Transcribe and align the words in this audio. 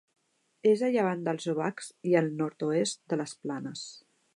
És 0.69 0.81
a 0.87 0.89
llevant 0.95 1.21
dels 1.29 1.47
Obacs 1.55 1.93
i 2.13 2.17
al 2.23 2.33
nord-oest 2.41 3.05
de 3.15 3.23
les 3.23 3.41
Planes. 3.47 3.91